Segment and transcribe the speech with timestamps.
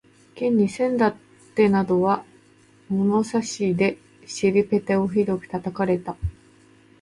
[0.33, 1.15] 現にせんだっ
[1.53, 2.25] てなどは
[2.89, 6.17] 物差しで尻ぺたをひどく叩かれた